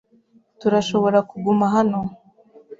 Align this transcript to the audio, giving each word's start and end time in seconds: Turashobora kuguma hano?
Turashobora 0.59 1.19
kuguma 1.29 1.65
hano? 1.75 1.99